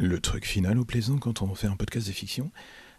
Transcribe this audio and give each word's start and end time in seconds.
Le 0.00 0.20
truc 0.20 0.46
final 0.46 0.78
ou 0.78 0.84
plaisant 0.84 1.18
quand 1.18 1.42
on 1.42 1.56
fait 1.56 1.66
un 1.66 1.74
podcast 1.74 2.06
de 2.06 2.12
fiction, 2.12 2.52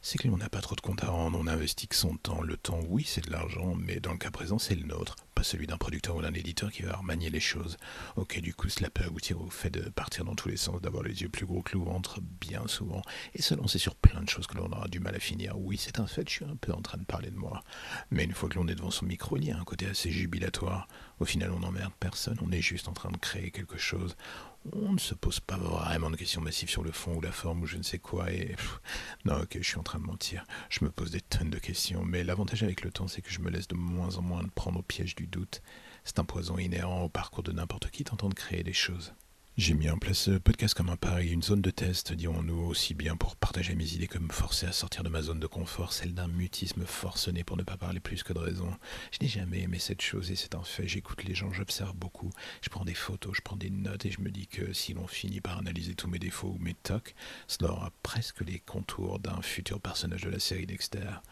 c'est 0.00 0.16
que 0.16 0.28
l'on 0.28 0.38
n'a 0.38 0.48
pas 0.48 0.62
trop 0.62 0.74
de 0.74 0.80
compte 0.80 1.04
à 1.04 1.08
rendre, 1.08 1.38
on 1.38 1.46
investit 1.46 1.88
que 1.88 1.94
son 1.94 2.16
temps. 2.16 2.40
Le 2.40 2.56
temps, 2.56 2.80
oui, 2.88 3.04
c'est 3.06 3.26
de 3.26 3.30
l'argent, 3.30 3.74
mais 3.74 4.00
dans 4.00 4.12
le 4.12 4.18
cas 4.18 4.30
présent, 4.30 4.58
c'est 4.58 4.74
le 4.74 4.86
nôtre, 4.86 5.16
pas 5.36 5.42
celui 5.42 5.66
d'un 5.66 5.76
producteur 5.76 6.16
ou 6.16 6.22
d'un 6.22 6.32
éditeur 6.32 6.72
qui 6.72 6.82
va 6.82 6.96
remanier 6.96 7.28
les 7.28 7.40
choses. 7.40 7.76
Ok, 8.16 8.40
du 8.40 8.54
coup, 8.54 8.70
cela 8.70 8.88
peut 8.88 9.04
aboutir 9.04 9.38
au 9.38 9.50
fait 9.50 9.68
de 9.68 9.90
partir 9.90 10.24
dans 10.24 10.34
tous 10.34 10.48
les 10.48 10.56
sens, 10.56 10.80
d'avoir 10.80 11.02
les 11.02 11.20
yeux 11.20 11.28
plus 11.28 11.44
gros 11.44 11.60
que 11.60 11.76
le 11.76 11.84
ventre, 11.84 12.20
bien 12.40 12.66
souvent, 12.66 13.02
et 13.34 13.42
se 13.42 13.54
lancer 13.54 13.78
sur 13.78 13.94
plein 13.94 14.22
de 14.22 14.28
choses 14.30 14.46
que 14.46 14.56
l'on 14.56 14.72
aura 14.72 14.88
du 14.88 14.98
mal 14.98 15.14
à 15.14 15.20
finir. 15.20 15.58
Oui, 15.58 15.76
c'est 15.76 16.00
un 16.00 16.06
fait, 16.06 16.26
je 16.26 16.34
suis 16.36 16.44
un 16.46 16.56
peu 16.56 16.72
en 16.72 16.80
train 16.80 16.96
de 16.96 17.04
parler 17.04 17.30
de 17.30 17.36
moi. 17.36 17.62
Mais 18.10 18.24
une 18.24 18.32
fois 18.32 18.48
que 18.48 18.54
l'on 18.54 18.66
est 18.66 18.74
devant 18.74 18.90
son 18.90 19.04
micro, 19.04 19.36
il 19.36 19.44
y 19.44 19.50
a 19.50 19.58
un 19.58 19.64
côté 19.64 19.86
assez 19.86 20.10
jubilatoire. 20.10 20.88
Au 21.20 21.26
final, 21.26 21.52
on 21.52 21.60
n'emmerde 21.60 21.92
personne, 22.00 22.38
on 22.40 22.50
est 22.50 22.62
juste 22.62 22.88
en 22.88 22.92
train 22.94 23.10
de 23.10 23.18
créer 23.18 23.50
quelque 23.50 23.76
chose 23.76 24.16
on 24.72 24.92
ne 24.92 24.98
se 24.98 25.14
pose 25.14 25.40
pas 25.40 25.56
vraiment 25.56 26.10
de 26.10 26.16
questions 26.16 26.40
massives 26.40 26.68
sur 26.68 26.82
le 26.82 26.92
fond 26.92 27.16
ou 27.16 27.20
la 27.20 27.32
forme 27.32 27.62
ou 27.62 27.66
je 27.66 27.76
ne 27.76 27.82
sais 27.82 27.98
quoi. 27.98 28.30
Et 28.32 28.56
non, 29.24 29.40
ok, 29.42 29.58
je 29.60 29.66
suis 29.66 29.78
en 29.78 29.82
train 29.82 29.98
de 29.98 30.04
mentir. 30.04 30.44
Je 30.70 30.84
me 30.84 30.90
pose 30.90 31.10
des 31.10 31.20
tonnes 31.20 31.50
de 31.50 31.58
questions, 31.58 32.04
mais 32.04 32.24
l'avantage 32.24 32.62
avec 32.62 32.82
le 32.82 32.90
temps, 32.90 33.08
c'est 33.08 33.22
que 33.22 33.30
je 33.30 33.40
me 33.40 33.50
laisse 33.50 33.68
de 33.68 33.74
moins 33.74 34.16
en 34.16 34.22
moins 34.22 34.42
de 34.42 34.50
prendre 34.50 34.78
au 34.80 34.82
piège 34.82 35.14
du 35.14 35.25
doute. 35.26 35.62
C'est 36.04 36.18
un 36.18 36.24
poison 36.24 36.58
inhérent 36.58 37.02
au 37.02 37.08
parcours 37.08 37.42
de 37.42 37.52
n'importe 37.52 37.90
qui 37.90 38.04
tentant 38.04 38.28
de 38.28 38.34
créer 38.34 38.62
des 38.62 38.72
choses. 38.72 39.12
J'ai 39.58 39.72
mis 39.72 39.88
en 39.88 39.96
place 39.96 40.18
ce 40.18 40.32
podcast 40.32 40.74
comme 40.74 40.90
un 40.90 40.96
pari, 40.96 41.30
une 41.30 41.42
zone 41.42 41.62
de 41.62 41.70
test, 41.70 42.12
dirons-nous, 42.12 42.60
aussi 42.66 42.92
bien 42.92 43.16
pour 43.16 43.36
partager 43.36 43.74
mes 43.74 43.94
idées 43.94 44.06
que 44.06 44.18
me 44.18 44.30
forcer 44.30 44.66
à 44.66 44.72
sortir 44.72 45.02
de 45.02 45.08
ma 45.08 45.22
zone 45.22 45.40
de 45.40 45.46
confort, 45.46 45.94
celle 45.94 46.12
d'un 46.12 46.28
mutisme 46.28 46.84
forcené 46.84 47.42
pour 47.42 47.56
ne 47.56 47.62
pas 47.62 47.78
parler 47.78 47.98
plus 47.98 48.22
que 48.22 48.34
de 48.34 48.38
raison. 48.38 48.70
Je 49.12 49.16
n'ai 49.22 49.28
jamais 49.28 49.62
aimé 49.62 49.78
cette 49.78 50.02
chose 50.02 50.30
et 50.30 50.36
c'est 50.36 50.54
un 50.54 50.62
fait, 50.62 50.86
j'écoute 50.86 51.24
les 51.24 51.34
gens, 51.34 51.54
j'observe 51.54 51.94
beaucoup, 51.94 52.28
je 52.60 52.68
prends 52.68 52.84
des 52.84 52.92
photos, 52.92 53.34
je 53.34 53.40
prends 53.40 53.56
des 53.56 53.70
notes 53.70 54.04
et 54.04 54.10
je 54.10 54.20
me 54.20 54.30
dis 54.30 54.46
que 54.46 54.74
si 54.74 54.92
l'on 54.92 55.06
finit 55.06 55.40
par 55.40 55.56
analyser 55.56 55.94
tous 55.94 56.08
mes 56.08 56.18
défauts 56.18 56.54
ou 56.54 56.62
mes 56.62 56.74
tocs, 56.74 57.14
cela 57.48 57.72
aura 57.72 57.90
presque 58.02 58.42
les 58.42 58.58
contours 58.58 59.20
d'un 59.20 59.40
futur 59.40 59.80
personnage 59.80 60.20
de 60.20 60.30
la 60.30 60.38
série 60.38 60.66
Dexter. 60.66 61.22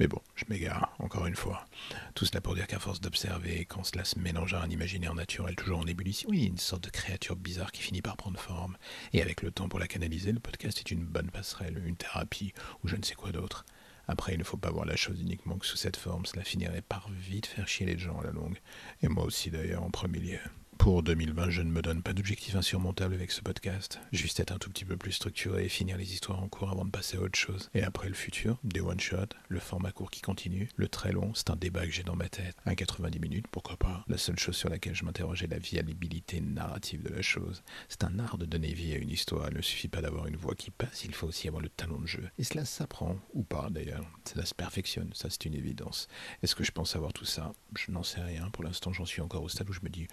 Mais 0.00 0.08
bon, 0.08 0.20
je 0.34 0.44
m'égare, 0.48 0.92
encore 0.98 1.26
une 1.26 1.36
fois. 1.36 1.66
Tout 2.14 2.24
cela 2.24 2.40
pour 2.40 2.56
dire 2.56 2.66
qu'à 2.66 2.80
force 2.80 3.00
d'observer, 3.00 3.64
quand 3.64 3.84
cela 3.84 4.04
se 4.04 4.18
mélange 4.18 4.54
à 4.54 4.62
un 4.62 4.70
imaginaire 4.70 5.14
naturel 5.14 5.54
toujours 5.54 5.78
en 5.78 5.86
ébullition, 5.86 6.28
oui, 6.30 6.46
une 6.46 6.58
sorte 6.58 6.82
de 6.84 6.90
créature 6.90 7.36
bizarre 7.36 7.70
qui 7.70 7.82
finit 7.82 8.02
par 8.02 8.16
prendre 8.16 8.40
forme. 8.40 8.76
Et 9.12 9.22
avec 9.22 9.42
le 9.42 9.52
temps 9.52 9.68
pour 9.68 9.78
la 9.78 9.86
canaliser, 9.86 10.32
le 10.32 10.40
podcast 10.40 10.78
est 10.78 10.90
une 10.90 11.04
bonne 11.04 11.30
passerelle, 11.30 11.80
une 11.86 11.96
thérapie, 11.96 12.52
ou 12.82 12.88
je 12.88 12.96
ne 12.96 13.04
sais 13.04 13.14
quoi 13.14 13.30
d'autre. 13.30 13.64
Après, 14.08 14.34
il 14.34 14.38
ne 14.38 14.44
faut 14.44 14.56
pas 14.56 14.70
voir 14.70 14.84
la 14.84 14.96
chose 14.96 15.20
uniquement 15.20 15.58
que 15.58 15.66
sous 15.66 15.76
cette 15.76 15.96
forme, 15.96 16.26
cela 16.26 16.42
finirait 16.42 16.82
par 16.82 17.08
vite 17.10 17.46
faire 17.46 17.68
chier 17.68 17.86
les 17.86 17.96
gens 17.96 18.18
à 18.18 18.24
la 18.24 18.32
longue. 18.32 18.58
Et 19.02 19.08
moi 19.08 19.24
aussi 19.24 19.50
d'ailleurs, 19.50 19.84
en 19.84 19.90
premier 19.90 20.18
lieu. 20.18 20.40
Pour 20.84 21.02
2020, 21.02 21.48
je 21.48 21.62
ne 21.62 21.70
me 21.70 21.80
donne 21.80 22.02
pas 22.02 22.12
d'objectif 22.12 22.56
insurmontable 22.56 23.14
avec 23.14 23.30
ce 23.30 23.40
podcast. 23.40 24.00
Juste 24.12 24.38
être 24.38 24.52
un 24.52 24.58
tout 24.58 24.68
petit 24.68 24.84
peu 24.84 24.98
plus 24.98 25.12
structuré 25.12 25.64
et 25.64 25.68
finir 25.70 25.96
les 25.96 26.12
histoires 26.12 26.42
en 26.42 26.48
cours 26.48 26.70
avant 26.70 26.84
de 26.84 26.90
passer 26.90 27.16
à 27.16 27.22
autre 27.22 27.38
chose. 27.38 27.70
Et 27.72 27.82
après 27.82 28.06
le 28.06 28.14
futur, 28.14 28.58
des 28.64 28.82
one-shots, 28.82 29.34
le 29.48 29.60
format 29.60 29.92
court 29.92 30.10
qui 30.10 30.20
continue, 30.20 30.68
le 30.76 30.86
très 30.86 31.10
long, 31.10 31.32
c'est 31.32 31.48
un 31.48 31.56
débat 31.56 31.86
que 31.86 31.90
j'ai 31.90 32.02
dans 32.02 32.16
ma 32.16 32.28
tête. 32.28 32.54
Un 32.66 32.74
90 32.74 33.18
minutes, 33.18 33.46
pourquoi 33.50 33.78
pas? 33.78 34.04
La 34.08 34.18
seule 34.18 34.38
chose 34.38 34.56
sur 34.56 34.68
laquelle 34.68 34.94
je 34.94 35.06
m'interroge 35.06 35.42
est 35.42 35.46
la 35.46 35.58
viabilité 35.58 36.42
narrative 36.42 37.02
de 37.02 37.14
la 37.14 37.22
chose. 37.22 37.62
C'est 37.88 38.04
un 38.04 38.18
art 38.18 38.36
de 38.36 38.44
donner 38.44 38.74
vie 38.74 38.92
à 38.92 38.98
une 38.98 39.08
histoire. 39.08 39.48
Il 39.48 39.56
ne 39.56 39.62
suffit 39.62 39.88
pas 39.88 40.02
d'avoir 40.02 40.26
une 40.26 40.36
voix 40.36 40.54
qui 40.54 40.70
passe, 40.70 41.06
il 41.06 41.14
faut 41.14 41.28
aussi 41.28 41.48
avoir 41.48 41.62
le 41.62 41.70
talent 41.70 41.98
de 41.98 42.06
jeu. 42.06 42.28
Et 42.38 42.44
cela 42.44 42.66
s'apprend, 42.66 43.16
ou 43.32 43.42
pas 43.42 43.70
d'ailleurs. 43.70 44.04
Cela 44.26 44.44
se 44.44 44.54
perfectionne, 44.54 45.08
ça 45.14 45.30
c'est 45.30 45.46
une 45.46 45.54
évidence. 45.54 46.08
Est-ce 46.42 46.54
que 46.54 46.62
je 46.62 46.72
pense 46.72 46.94
avoir 46.94 47.14
tout 47.14 47.24
ça? 47.24 47.52
Je 47.74 47.90
n'en 47.90 48.02
sais 48.02 48.20
rien. 48.20 48.50
Pour 48.50 48.64
l'instant, 48.64 48.92
j'en 48.92 49.06
suis 49.06 49.22
encore 49.22 49.44
au 49.44 49.48
stade 49.48 49.70
où 49.70 49.72
je 49.72 49.80
me 49.82 49.88
dis 49.88 50.08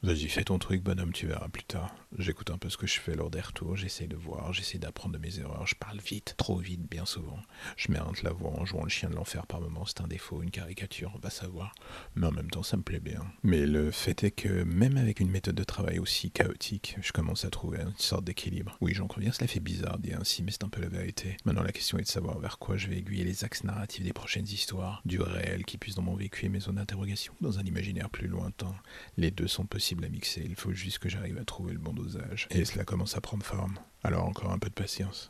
Vas-y, 0.00 0.28
fais 0.28 0.44
ton 0.44 0.60
truc, 0.60 0.84
bonhomme, 0.84 1.12
tu 1.12 1.26
verras 1.26 1.48
plus 1.48 1.64
tard. 1.64 1.92
J'écoute 2.16 2.50
un 2.50 2.56
peu 2.56 2.70
ce 2.70 2.76
que 2.76 2.86
je 2.86 3.00
fais 3.00 3.16
lors 3.16 3.30
des 3.30 3.40
retours, 3.40 3.76
j'essaie 3.76 4.06
de 4.06 4.14
voir, 4.14 4.52
j'essaie 4.52 4.78
d'apprendre 4.78 5.14
de 5.14 5.18
mes 5.18 5.40
erreurs, 5.40 5.66
je 5.66 5.74
parle 5.74 5.98
vite, 5.98 6.34
trop 6.36 6.56
vite, 6.56 6.88
bien 6.88 7.04
souvent. 7.04 7.40
Je 7.76 7.90
un 7.92 8.12
la 8.22 8.30
voix 8.30 8.52
en 8.52 8.64
jouant 8.64 8.84
le 8.84 8.88
chien 8.88 9.10
de 9.10 9.16
l'enfer 9.16 9.44
par 9.48 9.60
moments, 9.60 9.84
c'est 9.86 10.00
un 10.00 10.06
défaut, 10.06 10.40
une 10.40 10.52
caricature, 10.52 11.10
on 11.16 11.18
va 11.18 11.30
savoir. 11.30 11.74
Mais 12.14 12.28
en 12.28 12.30
même 12.30 12.48
temps, 12.48 12.62
ça 12.62 12.76
me 12.76 12.82
plaît 12.82 13.00
bien. 13.00 13.26
Mais 13.42 13.66
le 13.66 13.90
fait 13.90 14.22
est 14.22 14.30
que, 14.30 14.62
même 14.62 14.96
avec 14.96 15.18
une 15.18 15.30
méthode 15.30 15.56
de 15.56 15.64
travail 15.64 15.98
aussi 15.98 16.30
chaotique, 16.30 16.96
je 17.02 17.10
commence 17.10 17.44
à 17.44 17.50
trouver 17.50 17.80
une 17.80 17.92
sorte 17.96 18.24
d'équilibre. 18.24 18.78
Oui, 18.80 18.94
j'en 18.94 19.08
conviens, 19.08 19.32
cela 19.32 19.48
fait 19.48 19.58
bizarre 19.58 19.98
dit 19.98 20.14
ainsi, 20.14 20.44
mais 20.44 20.52
c'est 20.52 20.64
un 20.64 20.68
peu 20.68 20.80
la 20.80 20.88
vérité. 20.88 21.36
Maintenant, 21.44 21.64
la 21.64 21.72
question 21.72 21.98
est 21.98 22.02
de 22.02 22.06
savoir 22.06 22.38
vers 22.38 22.58
quoi 22.58 22.76
je 22.76 22.86
vais 22.86 22.98
aiguiller 22.98 23.24
les 23.24 23.42
axes 23.42 23.64
narratifs 23.64 24.04
des 24.04 24.12
prochaines 24.12 24.46
histoires, 24.46 25.02
du 25.04 25.20
réel 25.20 25.64
qui 25.64 25.76
puisse 25.76 25.96
dans 25.96 26.02
mon 26.02 26.14
vécu 26.14 26.46
et 26.46 26.48
mes 26.48 26.60
zones 26.60 26.76
d'interrogation, 26.76 27.34
dans 27.40 27.58
un 27.58 27.64
imaginaire 27.64 28.10
plus 28.10 28.28
lointain. 28.28 28.74
Les 29.16 29.32
deux 29.32 29.48
sont 29.48 29.66
possibles 29.66 29.87
à 30.04 30.08
mixer, 30.08 30.42
il 30.44 30.54
faut 30.54 30.72
juste 30.72 30.98
que 30.98 31.08
j'arrive 31.08 31.38
à 31.38 31.44
trouver 31.44 31.72
le 31.72 31.78
bon 31.78 31.92
dosage. 31.92 32.46
Et 32.50 32.64
cela 32.64 32.84
commence 32.84 33.16
à 33.16 33.20
prendre 33.20 33.44
forme. 33.44 33.78
Alors 34.02 34.24
encore 34.24 34.52
un 34.52 34.58
peu 34.58 34.68
de 34.68 34.74
patience. 34.74 35.26